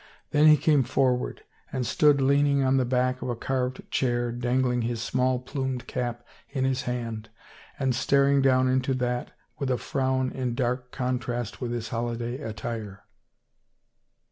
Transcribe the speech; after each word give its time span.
Then 0.31 0.47
he 0.47 0.57
came 0.57 0.81
forward 0.81 1.43
and 1.71 1.85
stood 1.85 2.21
leaning 2.21 2.63
on 2.63 2.77
the 2.77 2.85
back 2.85 3.21
of 3.21 3.29
a 3.29 3.35
carved 3.35 3.83
chair, 3.91 4.31
dangling 4.31 4.81
his 4.81 4.99
small 4.99 5.37
plumed 5.37 5.85
cap 5.85 6.25
in 6.49 6.65
his 6.65 6.81
hand 6.89 7.29
and 7.77 7.93
staring 7.93 8.41
down 8.41 8.67
into 8.67 8.95
that 8.95 9.29
with 9.59 9.69
a 9.69 9.77
frown 9.77 10.31
in 10.31 10.55
dark 10.55 10.89
contrast 10.89 11.61
with 11.61 11.71
his 11.71 11.89
holiday 11.89 12.41
at 12.41 12.57
tire. 12.57 13.03